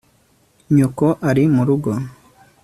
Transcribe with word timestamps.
nyoko 0.75 1.05
ari 1.29 1.43
murugo 1.55 1.91